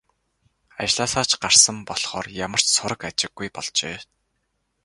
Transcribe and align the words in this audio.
Ажлаасаа 0.83 1.25
ч 1.29 1.31
гарсан 1.43 1.77
болохоор 1.89 2.27
ямар 2.45 2.61
ч 2.63 2.67
сураг 2.75 3.01
ажиггүй 3.09 3.47
болжээ. 3.55 3.97